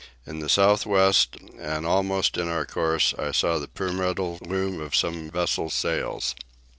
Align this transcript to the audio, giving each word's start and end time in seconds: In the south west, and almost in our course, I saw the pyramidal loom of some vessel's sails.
In 0.25 0.39
the 0.39 0.49
south 0.49 0.87
west, 0.87 1.37
and 1.59 1.85
almost 1.85 2.35
in 2.35 2.47
our 2.47 2.65
course, 2.65 3.13
I 3.19 3.31
saw 3.31 3.59
the 3.59 3.67
pyramidal 3.67 4.39
loom 4.41 4.81
of 4.81 4.95
some 4.95 5.29
vessel's 5.29 5.75
sails. 5.75 6.33